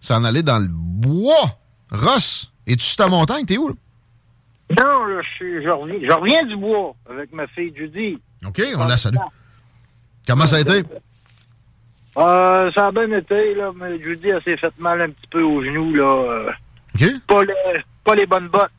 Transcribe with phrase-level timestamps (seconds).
[0.00, 1.58] S'en aller dans le bois.
[1.92, 3.44] Ross, es-tu sur ta montagne?
[3.44, 3.68] T'es où?
[3.68, 3.74] là?
[4.78, 8.18] Non, là, je, reviens, je reviens du bois avec ma fille Judy.
[8.46, 9.16] OK, on la salue.
[10.26, 10.82] Comment ça a été?
[12.16, 15.42] Euh, ça a bien été, là, mais Judy, elle s'est fait mal un petit peu
[15.42, 16.52] aux genoux, là.
[16.94, 17.04] OK.
[17.26, 18.70] pas, les, pas les bonnes bottes.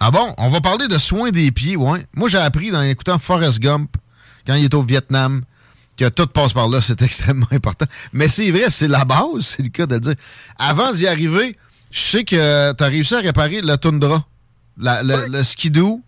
[0.00, 0.34] Ah bon?
[0.38, 2.04] On va parler de soins des pieds, ouais.
[2.14, 3.96] Moi, j'ai appris en écoutant Forrest Gump,
[4.46, 5.42] quand il est au Vietnam,
[5.96, 7.86] que tout passe par là, c'est extrêmement important.
[8.12, 10.14] Mais c'est vrai, c'est la base, c'est le cas de le dire.
[10.58, 11.56] Avant d'y arriver,
[11.90, 14.24] je sais que tu as réussi à réparer le Tundra,
[14.78, 16.00] la- le, le skidoo.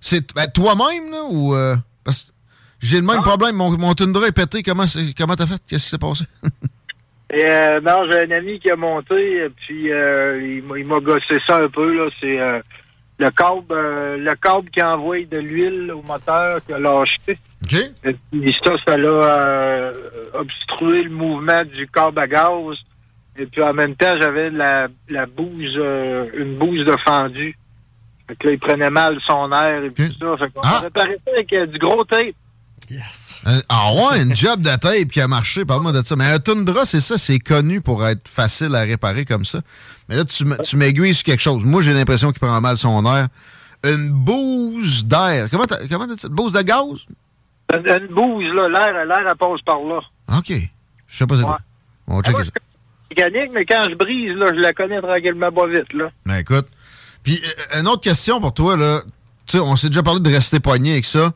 [0.00, 1.54] C'est ben, toi-même, là, ou...
[1.54, 2.28] euh, parce que
[2.80, 4.84] j'ai le même problème, mon, mon Tundra est pété, comment
[5.16, 5.60] comment t'as fait?
[5.66, 6.24] Qu'est-ce qui s'est passé?
[7.30, 10.98] Et, euh, non, j'ai un ami qui a monté, puis euh, il m'a- il m'a
[11.00, 12.08] gossé ça un peu, là.
[12.20, 12.60] C'est euh,
[13.18, 17.38] le câble euh, le câble qui envoie de l'huile au moteur qui a lâché.
[17.62, 17.74] OK.
[18.04, 19.92] Et ça, ça l'a euh,
[20.34, 22.76] obstrué le mouvement du câble à gaz.
[23.36, 27.56] Et puis en même temps, j'avais la, la bouse, euh, une bouse de fendu.
[28.26, 30.36] Fait que là, il prenait mal son air et tout ça.
[30.36, 32.34] Fait qu'on a réparé ça avec euh, du gros tape.
[33.46, 36.16] Euh, ah ouais, une job de tape qui a marché, parle-moi de ça.
[36.16, 39.60] Mais un Tundra, c'est ça, c'est connu pour être facile à réparer comme ça.
[40.08, 41.62] Mais là, tu, tu m'aiguilles sur quelque chose.
[41.64, 43.28] Moi, j'ai l'impression qu'il prend mal son air.
[43.84, 45.48] Une bouse d'air.
[45.50, 46.28] Comment t'as comment t'as dit ça?
[46.28, 47.06] Une bouse de gaz?
[47.72, 50.00] Une, une bouse, là, l'air, l'air, elle passe par là.
[50.38, 50.52] OK.
[51.06, 51.60] Je sais pas c'est quoi.
[52.06, 52.50] On va checker ça.
[53.10, 56.08] Mécanique, mais quand je brise, là, je la connais tranquillement pas vite, là.
[56.26, 56.66] Ben écoute.
[57.22, 57.40] Puis,
[57.74, 59.02] euh, une autre question pour toi, là.
[59.46, 61.32] Tu sais, on s'est déjà parlé de rester poigné avec ça.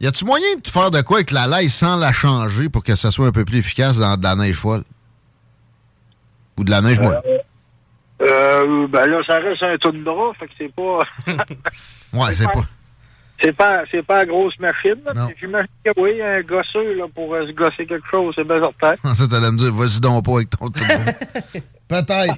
[0.00, 2.96] Y a-tu moyen de faire de quoi avec la laille sans la changer pour que
[2.96, 4.82] ça soit un peu plus efficace dans de la neige folle?
[6.58, 7.20] Ou de la neige molle?
[8.22, 11.00] Euh, ben là, ça reste un tundra, fait que c'est pas...
[12.14, 12.64] Ouais, c'est pas.
[13.42, 15.28] C'est pas, c'est pas grosse machine, là.
[15.38, 18.94] J'imagine que oui, un gosseux, là, pour euh, se gosser quelque chose, c'est bien certain.
[19.14, 20.70] Ça, t'allais me dire, vas-y donc pas avec ton.
[20.70, 22.34] Peut-être.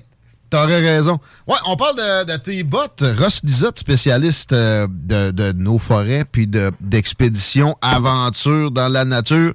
[0.57, 1.19] T'aurais raison.
[1.47, 3.05] Ouais, on parle de, de tes bottes.
[3.19, 9.53] Ross Lizotte, spécialiste euh, de, de nos forêts puis de- d'expéditions, aventures dans la nature.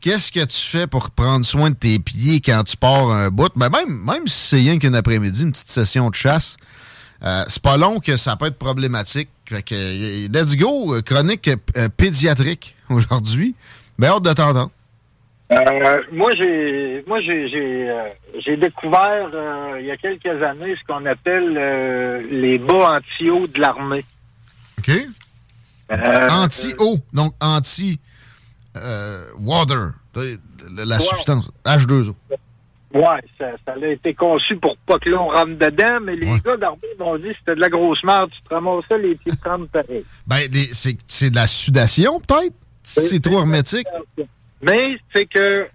[0.00, 3.50] Qu'est-ce que tu fais pour prendre soin de tes pieds quand tu pars un bout?
[3.56, 6.56] Ben même, même si c'est rien qu'un après-midi, une petite session de chasse,
[7.22, 9.28] euh, c'est pas long que ça peut être problématique.
[9.46, 13.54] Fait que, let's go, euh, chronique euh, pédiatrique aujourd'hui.
[13.98, 14.70] Ben, hâte de t'entendre.
[15.50, 18.08] Euh, moi, j'ai, moi, j'ai, j'ai, euh,
[18.44, 21.54] j'ai découvert euh, il y a quelques années ce qu'on appelle
[22.30, 24.04] les bas anti-eau de l'armée.
[24.78, 24.90] OK?
[25.90, 27.98] Anti-eau, donc anti-water,
[30.76, 31.00] la, Ouais.
[31.00, 32.14] substance, H2O.
[32.94, 33.02] Ouais,
[33.38, 36.88] ça, ça a été conçu pour pas que l'on rentre dedans, mais les gars d'armée
[36.98, 40.04] m'ont dit que c'était de la grosse merde, tu te ramassais les pieds de pareil.
[40.26, 42.54] Ben, c'est de la sudation, peut-être?
[42.82, 43.86] C'est trop hermétique?
[44.62, 45.68] Mais c'est que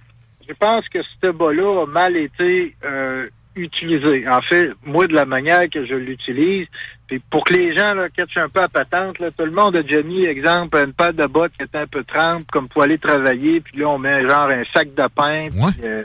[0.47, 4.27] je pense que ce bas-là a mal été euh, utilisé.
[4.27, 6.67] En fait, moi, de la manière que je l'utilise,
[7.07, 9.75] puis pour que les gens là, catchent un peu à patente, là, tout le monde
[9.75, 12.83] a déjà mis, exemple, une paire de bottes qui était un peu trempe, comme pour
[12.83, 16.03] aller travailler, puis là, on met genre un sac de pain, puis, euh,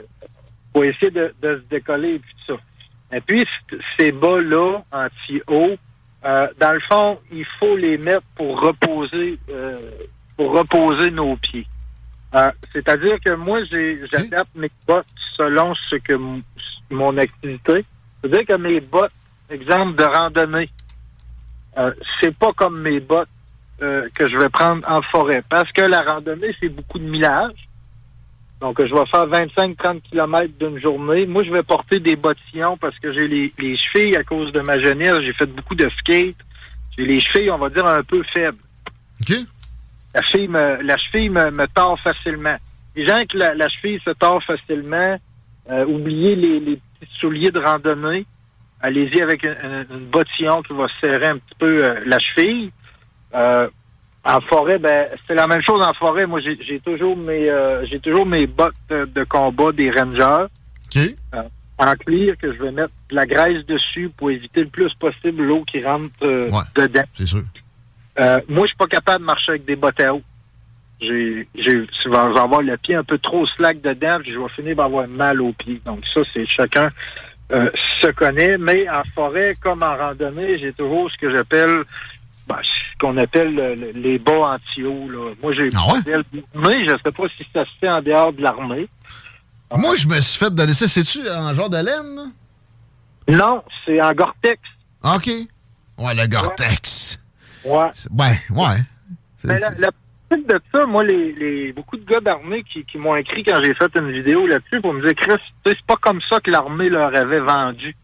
[0.73, 3.17] pour essayer de, se décoller, et puis tout ça.
[3.17, 3.45] Et puis,
[3.97, 5.75] ces bas-là, anti-eau,
[6.25, 9.77] euh, dans le fond, il faut les mettre pour reposer, euh,
[10.37, 11.65] pour reposer nos pieds.
[12.35, 16.13] Euh, c'est-à-dire que moi, j'adapte mes bottes selon ce que
[16.91, 17.85] mon activité.
[18.21, 19.11] C'est-à-dire que mes bottes,
[19.49, 20.69] exemple de randonnée,
[21.77, 21.91] euh,
[22.21, 23.29] c'est pas comme mes bottes
[23.81, 25.43] euh, que je vais prendre en forêt.
[25.49, 27.67] Parce que la randonnée, c'est beaucoup de millage.
[28.61, 31.25] Donc, je vais faire 25-30 km d'une journée.
[31.25, 34.59] Moi, je vais porter des bottillons parce que j'ai les, les, chevilles à cause de
[34.59, 35.21] ma jeunesse.
[35.21, 36.35] J'ai fait beaucoup de skate.
[36.97, 38.57] J'ai les chevilles, on va dire, un peu faibles.
[39.21, 39.37] OK.
[40.13, 42.57] La cheville me, la cheville me, me tord facilement.
[42.95, 45.17] Les gens que la, cheville se tord facilement,
[45.69, 48.25] euh, oubliez les, les, petits souliers de randonnée.
[48.81, 52.71] Allez-y avec une, bottillon qui va serrer un petit peu euh, la cheville.
[53.35, 53.69] Euh,
[54.25, 56.25] en forêt, ben c'est la même chose en forêt.
[56.25, 57.49] Moi, j'ai toujours mes
[57.89, 60.47] j'ai toujours mes bottes de combat des rangers.
[61.77, 65.43] en cuir que je vais mettre de la graisse dessus pour éviter le plus possible
[65.43, 66.19] l'eau qui rentre
[66.75, 67.03] dedans.
[67.13, 67.43] C'est sûr.
[68.19, 70.21] Euh, moi, je suis pas capable de marcher avec des bottes à eau.
[71.01, 74.49] J'ai, j'ai, je vais avoir le pied un peu trop slack dedans, puis je vais
[74.49, 75.81] finir par avoir mal au pied.
[75.85, 76.91] Donc ça, c'est chacun
[77.51, 77.69] euh,
[78.01, 78.57] se connaît.
[78.57, 81.83] Mais en forêt, comme en randonnée, j'ai toujours ce que j'appelle
[82.47, 85.07] ben, ce qu'on appelle les bas anti-eau.
[85.41, 85.93] Moi, j'ai ah
[86.55, 88.89] mais je sais pas si ça se fait en dehors de l'armée.
[89.71, 90.87] Moi, je me suis fait donner ça.
[90.87, 92.33] C'est-tu en genre de laine?
[93.27, 94.59] Non, c'est en Gore-Tex.
[95.03, 95.27] OK.
[95.99, 97.19] Ouais, le Gore-Tex.
[97.21, 97.28] Ouais.
[97.65, 98.77] Ouais, ouais.
[99.43, 99.91] Mais la, la
[100.37, 103.73] de ça, moi, les, les beaucoup de gars d'armée qui, qui m'ont écrit quand j'ai
[103.73, 107.15] fait une vidéo là-dessus pour me dire, Chris, c'est pas comme ça que l'armée leur
[107.15, 107.95] avait vendu.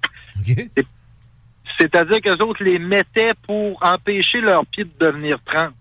[1.80, 5.74] C'est-à-dire qu'eux autres les mettaient pour empêcher leurs pieds de devenir trempes.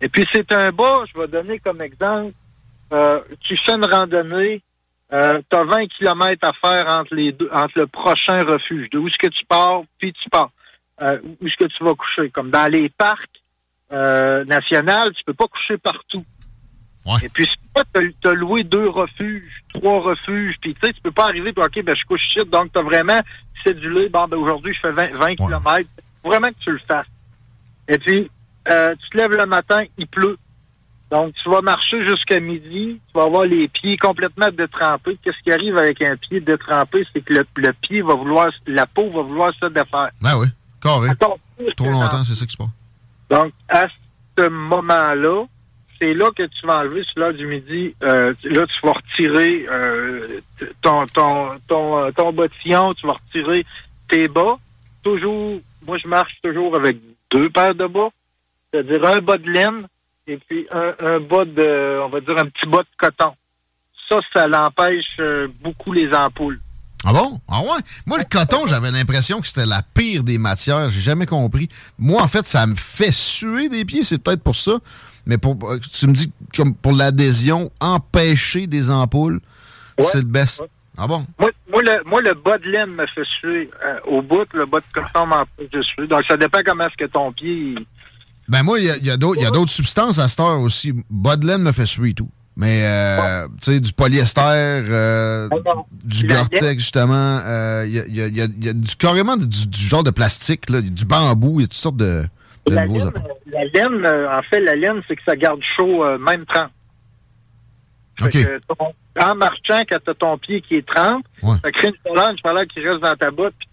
[0.00, 2.34] Et puis c'est un bas, je vais donner comme exemple,
[2.92, 4.62] euh, tu fais une randonnée,
[5.12, 9.06] euh, tu as 20 km à faire entre les deux, entre le prochain refuge, d'où
[9.08, 10.50] est-ce que tu pars, puis tu pars
[11.02, 12.30] euh, où est-ce que tu vas coucher?
[12.30, 13.42] Comme dans les parcs
[13.92, 16.24] euh, nationaux, tu peux pas coucher partout.
[17.22, 21.12] Et puis, si tu as loué deux refuges, trois refuges, puis tu sais, tu peux
[21.12, 23.20] pas arriver, puis OK, ben je couche ici, donc tu as vraiment
[23.62, 25.88] cédulé, bon, ben aujourd'hui, je fais 20, 20 km.
[26.22, 27.06] Faut vraiment que tu le fasses.
[27.88, 28.28] Et puis,
[28.68, 30.36] euh, tu te lèves le matin, il pleut.
[31.10, 35.16] Donc, tu vas marcher jusqu'à midi, tu vas avoir les pieds complètement détrempés.
[35.22, 37.06] Qu'est-ce qui arrive avec un pied détrempé?
[37.12, 40.10] C'est que le, le, pied va vouloir, la peau va vouloir se défaire.
[40.20, 40.48] Ben oui.
[40.86, 41.08] Carré.
[41.76, 42.68] Trop longtemps, c'est ça qui se passe.
[43.30, 43.86] Donc, à
[44.38, 45.44] ce moment-là,
[45.98, 47.94] c'est là que tu vas enlever sur l'heure du midi.
[48.02, 50.40] Euh, là, tu vas retirer euh,
[50.82, 53.64] ton, ton, ton, euh, ton bottillon, tu vas retirer
[54.08, 54.58] tes bas.
[55.02, 56.98] Toujours, moi, je marche toujours avec
[57.30, 58.08] deux paires de bas.
[58.70, 59.86] C'est-à-dire un bas de laine
[60.26, 63.32] et puis un, un bas de, on va dire, un petit bas de coton.
[64.08, 65.16] Ça, ça l'empêche
[65.62, 66.60] beaucoup les ampoules.
[67.08, 67.38] Ah bon?
[67.46, 67.80] Ah ouais?
[68.06, 70.90] Moi, le coton, j'avais l'impression que c'était la pire des matières.
[70.90, 71.68] J'ai jamais compris.
[72.00, 74.02] Moi, en fait, ça me fait suer des pieds.
[74.02, 74.80] C'est peut-être pour ça.
[75.24, 79.40] Mais pour, euh, tu me dis, comme pour l'adhésion, empêcher des ampoules,
[80.00, 80.64] c'est le best.
[80.98, 81.24] Ah bon?
[81.38, 81.50] Moi,
[81.82, 83.70] le, moi, le bas de laine me fait suer.
[83.84, 86.08] Euh, au bout, le bas de coton m'empêche de suer.
[86.08, 87.76] Donc, ça dépend comment est-ce que ton pied...
[88.48, 90.92] Ben moi, il y a, y a d'autres substances à cette heure aussi.
[91.10, 92.30] Bas de laine me fait suer tout.
[92.56, 95.46] Mais, euh, tu sais, du polyester, euh,
[95.92, 99.46] du Gore-Tex, justement, il euh, y, a, y, a, y, a, du, carrément du,
[99.78, 102.22] genre de plastique, là, du bambou, il y a toutes sortes de,
[102.66, 103.12] de la nouveaux laine,
[103.52, 106.70] La laine, en fait, la laine, c'est que ça garde chaud même 30.
[108.22, 108.36] OK.
[109.20, 111.22] en marchant, quand tu as ton pied qui est 30,
[111.62, 113.68] ça crée une chaleur, une chaleur qui reste dans ta botte, puis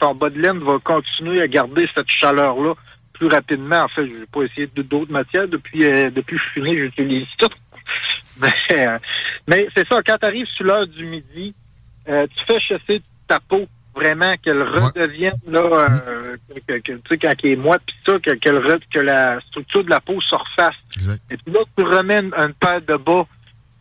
[0.00, 2.74] ton bas de laine va continuer à garder cette chaleur-là
[3.12, 3.82] plus rapidement.
[3.82, 5.46] En fait, je n'ai pas essayé d'autres matières.
[5.46, 5.78] Depuis,
[6.10, 7.48] depuis que je suis fini, j'utilise tout.
[8.70, 8.98] Euh,
[9.46, 11.54] mais, c'est ça, quand tu arrives sur l'heure du midi,
[12.08, 16.36] euh, tu fais chasser ta peau vraiment qu'elle redevienne là euh,
[16.68, 20.00] que, tu sais quand elle est moite puis ça qu'elle que la structure de la
[20.00, 20.76] peau se refasse.
[21.30, 23.26] Et puis là tu remets une, paire de bas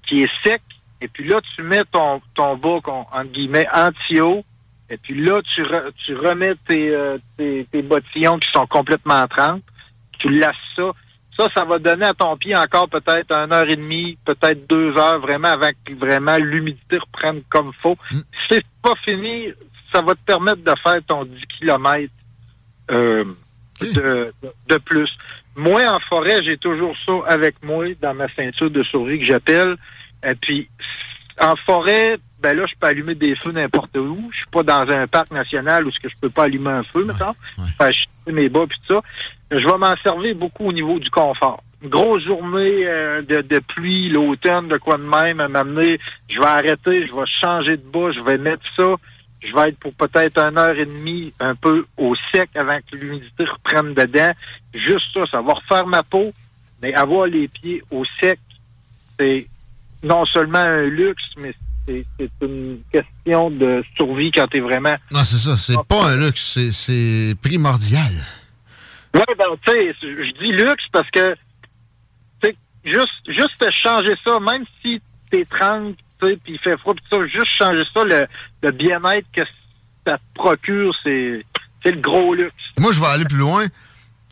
[0.07, 0.61] qui est sec
[1.01, 4.43] et puis là tu mets ton ton bas entre guillemets anti-eau
[4.89, 5.63] et puis là tu
[6.03, 6.97] tu remets tes,
[7.37, 9.63] tes, tes bottillons qui sont complètement trempes,
[10.17, 10.93] tu lasses ça
[11.37, 14.97] Ça, ça va donner à ton pied encore peut-être une heure et demie, peut-être deux
[14.97, 17.97] heures, vraiment, avant que vraiment l'humidité reprenne comme faut.
[18.11, 18.17] Mm.
[18.17, 19.49] Si c'est pas fini,
[19.93, 22.11] ça va te permettre de faire ton 10 km
[22.91, 23.23] euh,
[23.81, 24.33] de,
[24.67, 25.09] de plus.
[25.55, 29.75] Moi, en forêt, j'ai toujours ça avec moi dans ma ceinture de survie que j'appelle.
[30.23, 30.69] Et puis,
[31.39, 34.29] en forêt, ben là, je peux allumer des feux n'importe où.
[34.31, 36.83] Je suis pas dans un parc national où ce que je peux pas allumer un
[36.83, 37.29] feu, mettons.
[37.57, 37.65] ouais.
[37.77, 39.01] Faire chier mes bas puis tout ça.
[39.51, 41.63] Je vais m'en servir beaucoup au niveau du confort.
[41.81, 46.39] Une grosse journée euh, de, de pluie, l'automne, de quoi de même, à m'amener, je
[46.39, 48.95] vais arrêter, je vais changer de bas, je vais mettre ça.
[49.39, 52.95] Je vais être pour peut-être une heure et demie un peu au sec avant que
[52.95, 54.31] l'humidité reprenne dedans.
[54.73, 56.33] Juste ça, ça va refaire ma peau,
[56.81, 58.39] mais avoir les pieds au sec,
[59.19, 59.47] c'est
[60.01, 61.53] non seulement un luxe, mais
[61.85, 62.05] c'est
[62.41, 65.55] une question de survie quand t'es vraiment Non, c'est ça.
[65.55, 66.59] C'est pas un luxe.
[66.71, 68.11] C'est primordial.
[69.17, 71.35] Oui, ben, tu sais, je dis luxe parce que,
[72.43, 72.55] tu
[72.85, 77.01] juste, juste changer ça, même si t'es 30, tu sais, puis il fait froid, pis
[77.09, 78.27] ça, juste changer ça, le,
[78.61, 79.41] le bien-être que
[80.05, 81.43] ça te procure, c'est,
[81.85, 82.53] le gros luxe.
[82.77, 83.65] Moi, je vais aller plus loin.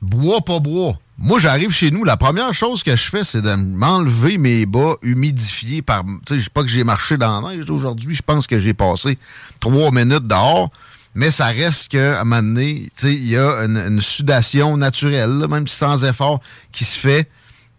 [0.02, 0.94] Bois, pas bois.
[1.18, 2.04] Moi, j'arrive chez nous.
[2.04, 6.04] La première chose que je fais, c'est de m'enlever mes bas humidifiés par.
[6.04, 8.14] Tu sais, je sais pas que j'ai marché dans la aujourd'hui.
[8.14, 9.18] Je pense que j'ai passé
[9.62, 10.70] trois minutes dehors.
[11.16, 14.76] Mais ça reste qu'à un moment donné, tu sais, il y a une, une sudation
[14.78, 16.42] naturelle, là, même sans effort,
[16.72, 17.30] qui se fait.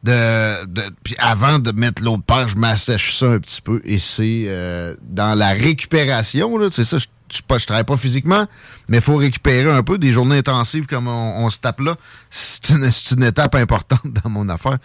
[0.02, 3.80] De, de- puis avant de mettre l'autre paire, je m'assèche ça un petit peu.
[3.84, 8.46] Et c'est euh, dans la récupération, là, c'est ça, je, je, je travaille pas physiquement,
[8.88, 11.96] mais il faut récupérer un peu des journées intensives comme on, on se tape là.
[12.30, 14.78] C'est une, c'est une étape importante dans mon affaire.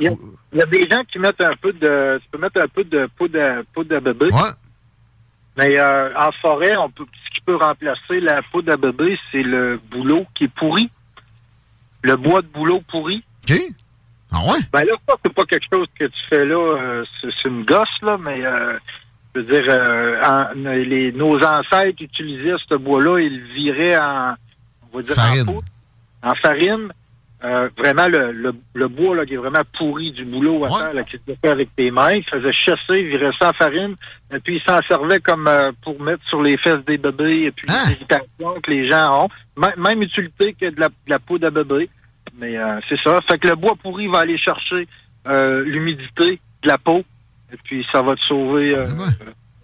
[0.00, 2.28] Il y, a, faut- il y a des gens qui mettent un peu de, tu
[2.32, 4.50] peux mettre un peu de poudre à, poudre à bébé, ouais,
[5.56, 9.42] mais euh, en forêt, on peut, ce qui peut remplacer la poudre à bébé, c'est
[9.42, 10.90] le bouleau qui est pourri.
[12.02, 13.22] Le bois de bouleau pourri.
[13.48, 13.56] OK.
[14.32, 14.58] Ah ouais?
[14.72, 14.94] Ben là,
[15.24, 18.78] c'est pas quelque chose que tu fais là, euh, c'est une gosse, là, mais euh,
[19.34, 24.34] je veux dire, euh, en- les, nos ancêtres utilisaient ce bois-là, ils le viraient en,
[24.90, 25.42] on va dire, Farine.
[25.42, 25.68] en poudre,
[26.22, 26.88] en farine.
[27.44, 30.78] Euh, vraiment, le, le, le bois, là, qui est vraiment pourri du boulot à Ouais.
[30.78, 33.52] faire, là, qui se fait avec tes mains, ils faisaient chasser, ils viraient ça en
[33.52, 33.96] farine,
[34.32, 37.50] et puis ils s'en servaient comme euh, pour mettre sur les fesses des bébés, et
[37.50, 37.82] puis Ah.
[37.88, 39.28] les irritations que les gens ont.
[39.56, 41.90] Même- même utilité que de la, de la poudre à bébé.
[42.38, 43.18] Mais euh, c'est ça.
[43.28, 44.86] Fait que le bois pourri va aller chercher
[45.26, 47.02] euh, l'humidité de la peau.
[47.52, 49.04] Et puis ça va te sauver, euh, Ouais.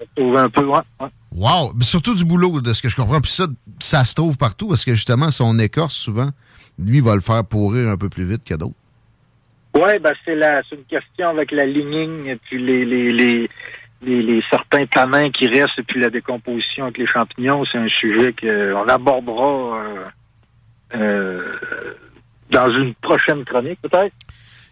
[0.01, 0.65] va te sauver un peu.
[0.65, 1.09] Ouais, ouais.
[1.33, 1.73] Wow!
[1.77, 3.21] Mais surtout du boulot, de ce que je comprends.
[3.21, 3.47] Puis ça,
[3.79, 6.29] ça se trouve partout parce que justement, son écorce, souvent,
[6.79, 8.75] lui, va le faire pourrir un peu plus vite que d'autres.
[9.75, 13.51] Ouais, ben c'est la c'est une question avec la lignine et puis les les, les,
[14.03, 17.89] les, les certains tanins qui restent et puis la décomposition avec les champignons, c'est un
[17.89, 20.05] sujet qu'on abordera euh,
[20.95, 21.53] euh,
[22.51, 24.15] dans une prochaine chronique, peut-être.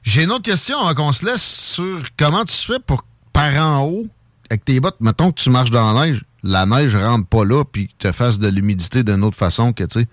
[0.03, 3.85] J'ai une autre question avant qu'on se laisse sur comment tu fais pour par en
[3.85, 4.07] haut
[4.49, 5.01] avec tes bottes.
[5.01, 8.13] Mettons que tu marches dans la neige, la neige rentre pas là puis que tu
[8.13, 10.07] fasses de l'humidité d'une autre façon que tu sais.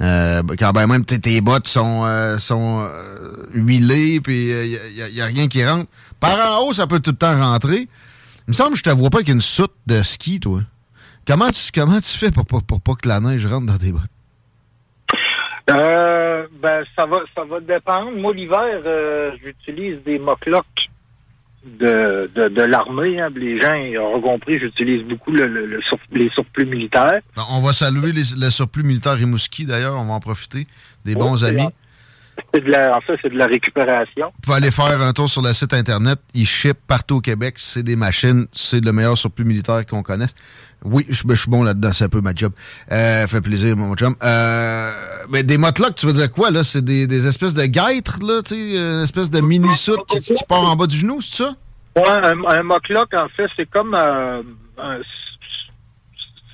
[0.00, 5.02] Euh, quand ben même tes, tes bottes sont euh, sont euh, huilées puis il y,
[5.02, 5.90] a- y a rien qui rentre.
[6.20, 7.88] Par en haut, ça peut tout le temps rentrer.
[8.46, 10.60] Il me semble que je te vois pas avec une soute de ski, toi.
[11.26, 13.90] Comment tu comment tu fais pour, pour, pour pas que la neige rentre dans tes
[13.92, 14.02] bottes?
[15.70, 18.12] Euh, ben ça va ça va dépendre.
[18.12, 20.64] Moi l'hiver, euh, j'utilise des moclocs
[21.78, 23.20] de, de, de l'armée.
[23.20, 23.28] hein.
[23.34, 27.20] Les gens ils auront compris, j'utilise beaucoup le, le- le sur- les surplus militaires.
[27.36, 29.96] Bon, on va saluer les- le surplus militaire Rimouski, d'ailleurs.
[29.98, 30.66] On va en profiter.
[31.04, 31.68] Des bons amis.
[32.54, 34.26] de la, en fait, c'est de la récupération.
[34.26, 36.18] Vous pouvez aller faire un tour sur le site Internet.
[36.34, 37.54] Ils ship partout au Québec.
[37.58, 38.46] C'est des machines.
[38.52, 40.34] C'est le meilleur surplus militaire qu'on connaisse.
[40.84, 41.92] Oui, je, ben, je suis bon là-dedans.
[41.92, 42.52] C'est un peu ma job.
[42.92, 44.14] Euh, fait plaisir, mon chum.
[44.22, 44.92] Euh,
[45.28, 46.62] mais des motlocks, tu veux dire quoi, là?
[46.64, 48.42] C'est des, des espèces de guêtres, là?
[48.42, 51.56] Tu sais, une espèce de mini-soute qui, qui part en bas du genou, c'est ça?
[51.96, 54.42] Ouais, un, un en fait, c'est comme euh,
[54.78, 55.00] un-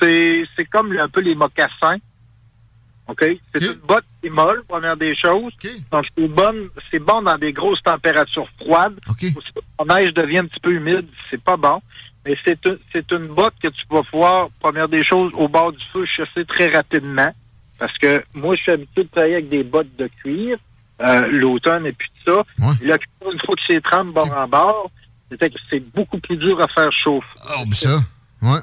[0.00, 1.99] c'est c'est comme un peu les mocassins.
[3.07, 3.23] OK?
[3.52, 5.52] C'est une botte qui est molle, première des choses.
[5.93, 8.99] Donc, c'est bonne, c'est bon dans des grosses températures froides.
[9.11, 9.26] OK.
[9.76, 11.83] Quand la neige devient un petit peu humide, c'est pas bon.
[12.26, 15.73] Mais c'est une, c'est une botte que tu vas pouvoir, première des choses, au bord
[15.73, 17.31] du feu, chasser très rapidement.
[17.78, 20.59] Parce que moi, je suis habitué de travailler avec des bottes de cuir,
[21.00, 22.38] euh, l'automne et puis tout ça.
[22.66, 22.87] Ouais.
[22.87, 22.99] Là,
[23.31, 24.90] une fois que c'est 30 bord en bord,
[25.31, 27.26] c'est que c'est beaucoup plus dur à faire chauffer.
[27.59, 27.99] Oh, ça.
[28.43, 28.61] Ouais.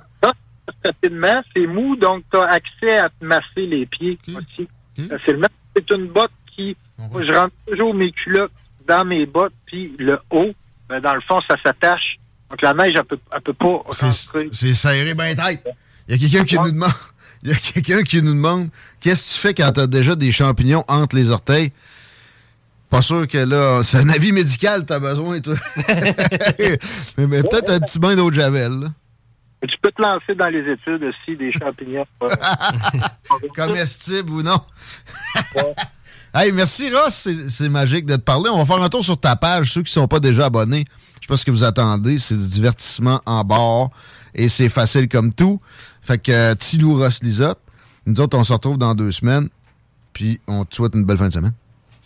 [0.85, 4.35] Rapidement, c'est mou, donc tu as accès à te masser les pieds Ok.
[4.37, 4.67] aussi.
[4.97, 5.09] Ok.
[5.09, 5.47] Facilement.
[5.75, 6.75] C'est une botte qui,
[7.11, 8.51] moi, je rentre toujours mes culottes
[8.87, 10.51] dans mes bottes, puis le haut,
[10.87, 12.17] ben, dans le fond, ça s'attache.
[12.51, 14.49] Donc la neige, elle peut, elle peut pas C'est rentrer.
[14.53, 15.65] c'est serré bien tête.
[16.07, 16.91] Il y a quelqu'un qui nous demande.
[17.43, 20.31] Il y a quelqu'un qui nous demande qu'est-ce que tu fais quand t'as déjà des
[20.31, 21.71] champignons entre les orteils?
[22.87, 25.55] Pas sûr que là, c'est un avis médical que t'as besoin, toi.
[27.17, 28.87] mais, mais peut-être un petit bain d'eau de javel, là.
[29.67, 32.05] Tu peux te lancer dans les études aussi des champignons.
[32.23, 32.29] euh,
[33.55, 34.59] Comestible ou non.
[36.33, 38.49] Hey, merci Ross, c'est magique de te parler.
[38.49, 39.71] On va faire un tour sur ta page.
[39.71, 40.85] Ceux qui ne sont pas déjà abonnés,
[41.15, 42.19] je sais pas ce que vous attendez.
[42.19, 43.91] C'est du divertissement en bord
[44.33, 45.59] et c'est facile comme tout.
[46.01, 47.59] Fait que euh, Tilou Ross Lisotte.
[48.05, 49.49] Nous autres, on se retrouve dans deux semaines.
[50.13, 51.53] Puis on te souhaite une belle fin de semaine.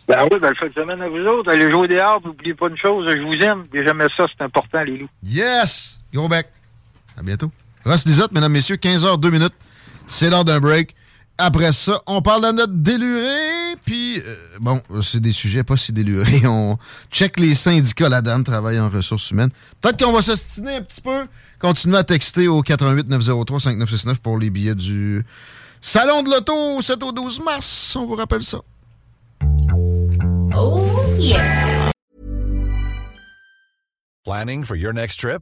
[0.08, 1.51] Ben oui, belle fin de semaine à vous autres.
[1.51, 3.65] Allez jouer des arbres, n'oubliez pas une chose, je vous aime.
[3.74, 5.10] Et jamais ça, c'est important, les loups.
[5.24, 5.98] Yes!
[6.13, 6.48] Gros bec.
[7.17, 7.51] À bientôt.
[7.86, 9.53] Ross Lisotte, mesdames, messieurs, 15h, 2 minutes.
[10.08, 10.96] C'est l'heure d'un break.
[11.38, 13.64] Après ça, on parle de notre déluré.
[13.84, 16.41] Puis, euh, bon, c'est des sujets pas si délurés.
[16.46, 16.77] On
[17.12, 19.51] check les syndicats là-dedans, travaillent en ressources humaines.
[19.82, 21.25] Peut-être qu'on va s'ostiner un petit peu.
[21.60, 25.25] Continuez à texter au 88 903 5969 pour les billets du
[25.82, 27.96] Salon de l'Auto 7 au 12 mars.
[27.96, 28.60] On vous rappelle ça.
[34.25, 35.41] Planning for your next trip?